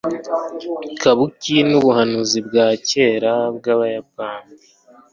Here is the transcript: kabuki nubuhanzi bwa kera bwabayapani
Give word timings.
kabuki 1.01 1.55
nubuhanzi 1.67 2.37
bwa 2.47 2.67
kera 2.89 3.33
bwabayapani 3.55 4.55